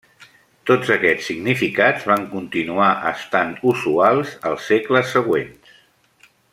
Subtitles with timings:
[0.69, 5.75] Tots aquests significats van continuar estant usuals als segles següents.